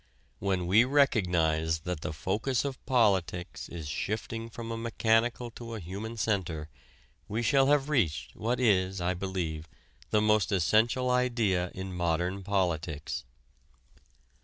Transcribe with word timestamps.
When 0.39 0.65
we 0.65 0.83
recognize 0.83 1.81
that 1.81 2.01
the 2.01 2.11
focus 2.11 2.65
of 2.65 2.83
politics 2.87 3.69
is 3.69 3.87
shifting 3.87 4.49
from 4.49 4.71
a 4.71 4.75
mechanical 4.75 5.51
to 5.51 5.75
a 5.75 5.79
human 5.79 6.17
center 6.17 6.69
we 7.27 7.43
shall 7.43 7.67
have 7.67 7.87
reached 7.87 8.35
what 8.35 8.59
is, 8.59 8.99
I 8.99 9.13
believe, 9.13 9.67
the 10.09 10.19
most 10.19 10.51
essential 10.51 11.11
idea 11.11 11.69
in 11.75 11.93
modern 11.93 12.41
politics. 12.41 13.25